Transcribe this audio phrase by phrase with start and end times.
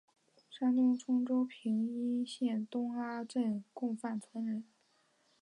[0.49, 4.63] 山东兖州平阴县东阿镇洪范村人。